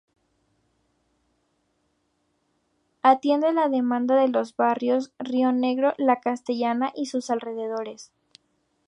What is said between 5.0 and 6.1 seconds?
Rionegro,